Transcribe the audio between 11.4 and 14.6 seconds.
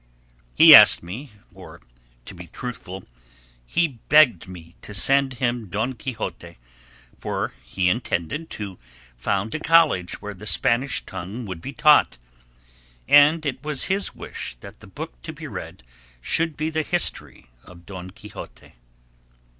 would be taught, and it was his wish